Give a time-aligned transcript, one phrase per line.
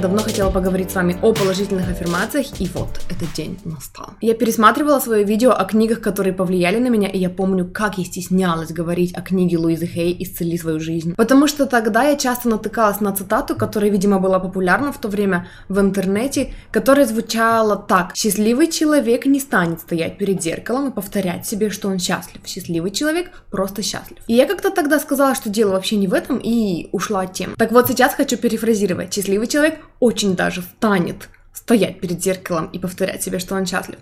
[0.00, 4.14] Давно хотела поговорить с вами о положительных аффирмациях, и вот этот день настал.
[4.22, 8.04] Я пересматривала свое видео о книгах, которые повлияли на меня, и я помню, как я
[8.06, 11.14] стеснялась говорить о книге Луизы Хей «Исцели свою жизнь».
[11.16, 15.48] Потому что тогда я часто натыкалась на цитату, которая, видимо, была популярна в то время
[15.68, 18.16] в интернете, которая звучала так.
[18.16, 22.40] «Счастливый человек не станет стоять перед зеркалом и повторять себе, что он счастлив.
[22.46, 24.18] Счастливый человек просто счастлив».
[24.28, 27.54] И я как-то тогда сказала, что дело вообще не в этом, и ушла от темы.
[27.58, 29.12] Так вот сейчас хочу перефразировать.
[29.12, 33.98] Счастливый человек очень даже станет стоять перед зеркалом и повторять себе, что он счастлив.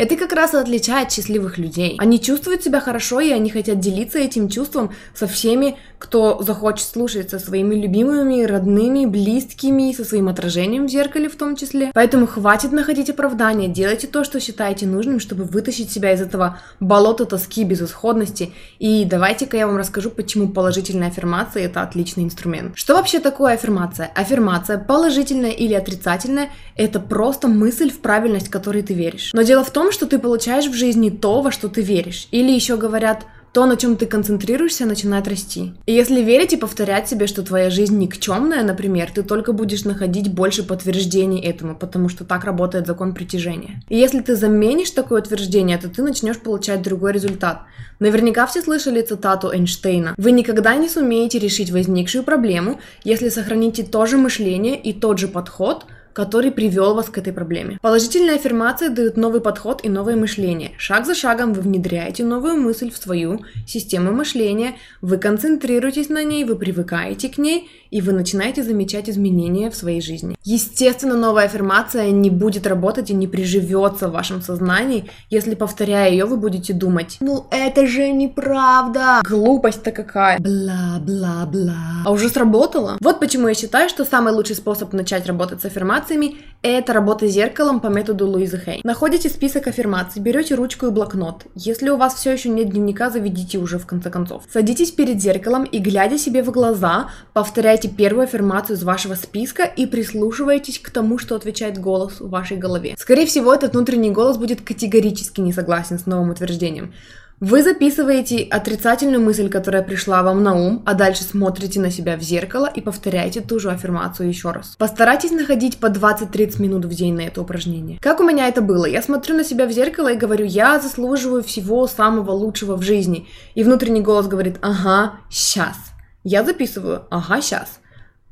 [0.00, 1.96] Это как раз и отличает счастливых людей.
[1.98, 7.28] Они чувствуют себя хорошо, и они хотят делиться этим чувством со всеми, кто захочет слушать,
[7.28, 11.90] со своими любимыми, родными, близкими, со своим отражением в зеркале в том числе.
[11.92, 17.26] Поэтому хватит находить оправдания, делайте то, что считаете нужным, чтобы вытащить себя из этого болота
[17.26, 18.54] тоски, безысходности.
[18.78, 22.72] И давайте-ка я вам расскажу, почему положительная аффирмация это отличный инструмент.
[22.74, 24.10] Что вообще такое аффирмация?
[24.14, 29.32] Аффирмация, положительная или отрицательная, это просто мысль в правильность, которой ты веришь.
[29.34, 32.28] Но дело в том, что ты получаешь в жизни то, во что ты веришь.
[32.30, 35.72] Или еще говорят, то, на чем ты концентрируешься, начинает расти.
[35.86, 40.32] И если верить и повторять себе, что твоя жизнь никчемная, например, ты только будешь находить
[40.32, 43.82] больше подтверждений этому, потому что так работает закон притяжения.
[43.88, 47.62] И если ты заменишь такое утверждение, то ты начнешь получать другой результат.
[47.98, 50.14] Наверняка все слышали цитату Эйнштейна.
[50.16, 55.28] Вы никогда не сумеете решить возникшую проблему, если сохраните то же мышление и тот же
[55.28, 57.78] подход– который привел вас к этой проблеме.
[57.82, 60.72] Положительные аффирмации дают новый подход и новое мышление.
[60.78, 66.44] Шаг за шагом вы внедряете новую мысль в свою систему мышления, вы концентрируетесь на ней,
[66.44, 70.36] вы привыкаете к ней, и вы начинаете замечать изменения в своей жизни.
[70.44, 76.24] Естественно, новая аффирмация не будет работать и не приживется в вашем сознании, если, повторяя ее,
[76.24, 82.02] вы будете думать, ну это же неправда, глупость-то какая, бла-бла-бла.
[82.04, 82.96] А уже сработало?
[83.00, 85.64] Вот почему я считаю, что самый лучший способ начать работать с
[86.00, 88.80] аффирмациями– это работа зеркалом по методу Луизы Хей.
[88.84, 91.46] Находите список аффирмаций, берете ручку и блокнот.
[91.54, 94.44] Если у вас все еще нет дневника, заведите уже в конце концов.
[94.52, 99.86] Садитесь перед зеркалом и, глядя себе в глаза, повторяйте первую аффирмацию из вашего списка и
[99.86, 102.94] прислушивайтесь к тому, что отвечает голос в вашей голове.
[102.98, 106.92] Скорее всего, этот внутренний голос будет категорически не согласен с новым утверждением.
[107.40, 112.20] Вы записываете отрицательную мысль, которая пришла вам на ум, а дальше смотрите на себя в
[112.20, 114.76] зеркало и повторяете ту же аффирмацию еще раз.
[114.76, 117.98] Постарайтесь находить по 20-30 минут в день на это упражнение.
[117.98, 118.84] Как у меня это было?
[118.84, 123.26] Я смотрю на себя в зеркало и говорю, я заслуживаю всего самого лучшего в жизни.
[123.54, 125.78] И внутренний голос говорит, ага, сейчас.
[126.24, 127.80] Я записываю, ага, сейчас.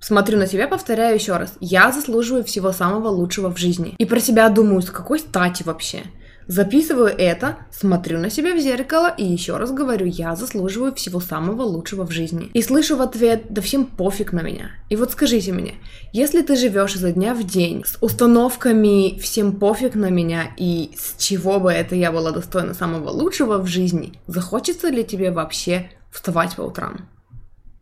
[0.01, 1.55] Смотрю на себя, повторяю еще раз.
[1.61, 3.95] Я заслуживаю всего самого лучшего в жизни.
[3.97, 6.03] И про себя думаю, с какой стати вообще?
[6.49, 11.61] Записываю это, смотрю на себя в зеркало и еще раз говорю, я заслуживаю всего самого
[11.61, 12.51] лучшего в жизни.
[12.55, 14.71] И слышу в ответ, да всем пофиг на меня.
[14.89, 15.75] И вот скажите мне,
[16.15, 21.23] если ты живешь изо дня в день с установками всем пофиг на меня и с
[21.23, 26.57] чего бы это я была достойна самого лучшего в жизни, захочется ли тебе вообще вставать
[26.57, 27.07] по утрам?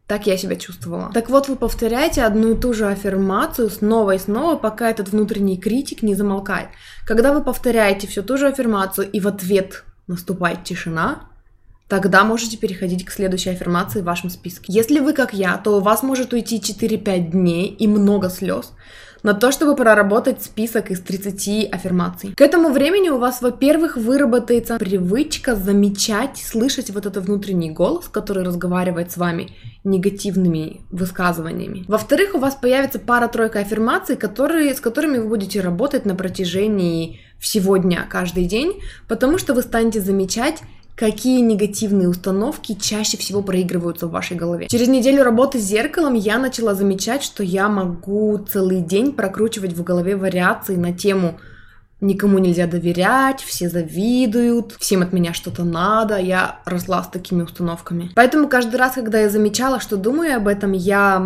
[0.06, 1.10] Так я себя чувствовала.
[1.12, 5.58] Так вот, вы повторяете одну и ту же аффирмацию снова и снова, пока этот внутренний
[5.58, 6.68] критик не замолкает.
[7.04, 11.24] Когда вы повторяете всю ту же аффирмацию и в ответ наступает тишина,
[11.88, 14.72] тогда можете переходить к следующей аффирмации в вашем списке.
[14.72, 18.72] Если вы как я, то у вас может уйти 4-5 дней и много слез,
[19.22, 22.32] на то, чтобы проработать список из 30 аффирмаций.
[22.36, 28.44] К этому времени у вас, во-первых, выработается привычка замечать, слышать вот этот внутренний голос, который
[28.44, 29.50] разговаривает с вами
[29.86, 31.84] негативными высказываниями.
[31.88, 37.76] Во-вторых, у вас появится пара-тройка аффирмаций, которые, с которыми вы будете работать на протяжении всего
[37.76, 40.62] дня, каждый день, потому что вы станете замечать
[40.96, 44.66] какие негативные установки чаще всего проигрываются в вашей голове.
[44.68, 49.82] Через неделю работы с зеркалом я начала замечать, что я могу целый день прокручивать в
[49.82, 51.38] голове вариации на тему
[52.00, 58.10] Никому нельзя доверять, все завидуют, всем от меня что-то надо, я росла с такими установками.
[58.14, 61.16] Поэтому каждый раз, когда я замечала, что думаю об этом, я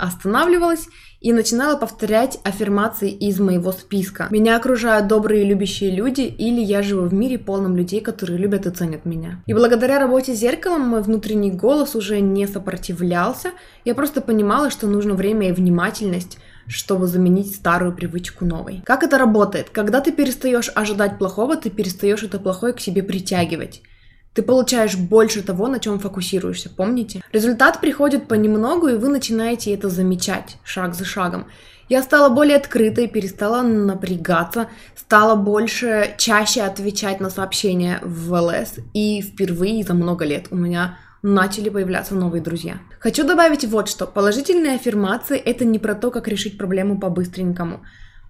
[0.00, 0.88] останавливалась
[1.20, 4.26] и начинала повторять аффирмации из моего списка.
[4.30, 8.66] Меня окружают добрые и любящие люди, или я живу в мире полном людей, которые любят
[8.66, 9.42] и ценят меня.
[9.46, 13.52] И благодаря работе с зеркалом мой внутренний голос уже не сопротивлялся,
[13.84, 18.82] я просто понимала, что нужно время и внимательность, чтобы заменить старую привычку новой.
[18.84, 19.70] Как это работает?
[19.70, 23.82] Когда ты перестаешь ожидать плохого, ты перестаешь это плохое к себе притягивать.
[24.34, 27.22] Ты получаешь больше того, на чем фокусируешься, помните?
[27.32, 31.46] Результат приходит понемногу, и вы начинаете это замечать шаг за шагом.
[31.88, 39.22] Я стала более открытой, перестала напрягаться, стала больше, чаще отвечать на сообщения в ЛС, и
[39.22, 42.78] впервые за много лет у меня начали появляться новые друзья.
[43.00, 44.06] Хочу добавить вот что.
[44.06, 47.80] Положительные аффирмации– это не про то, как решить проблему по-быстренькому.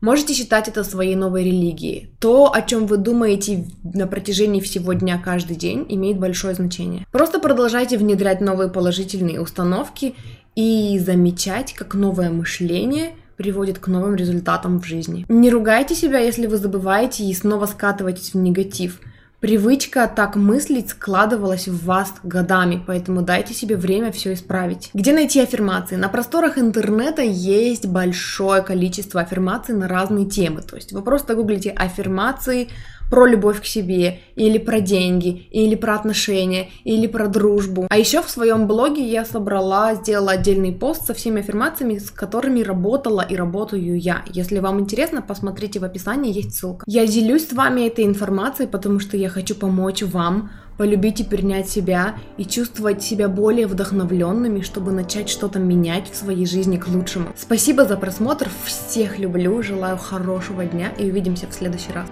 [0.01, 2.11] Можете считать это своей новой религией.
[2.21, 7.07] То, о чем вы думаете на протяжении всего дня каждый день, имеет большое значение.
[7.13, 10.15] Просто продолжайте внедрять новые положительные установки
[10.55, 15.25] и замечать, как новое мышление– приводит к новым результатам в жизни.
[15.29, 19.01] Не ругайте себя, если вы забываете и снова скатываетесь в негатив.
[19.47, 24.91] Привычка так мыслить складывалась в вас годами, поэтому дайте себе время все исправить.
[24.93, 25.95] Где найти аффирмации?
[25.95, 30.63] На просторах интернета есть большое количество аффирмаций на разные темы.
[30.63, 32.71] То есть вы просто гуглите аффирмации
[33.11, 37.87] про любовь к себе, или про деньги, или про отношения, или про дружбу.
[37.89, 42.61] А еще в своем блоге я собрала, сделала отдельный пост со всеми аффирмациями, с которыми
[42.61, 44.23] работала и работаю я.
[44.33, 46.85] Если вам интересно, посмотрите в описании, есть ссылка.
[46.87, 51.69] Я делюсь с вами этой информацией, потому что я хочу помочь вам полюбить и принять
[51.69, 57.29] себя и чувствовать себя более вдохновленными, чтобы начать что-то менять в своей жизни к лучшему.
[57.37, 62.07] Спасибо за просмотр, всех люблю, желаю хорошего дня и увидимся в следующий раз.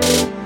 [0.00, 0.37] Thank you.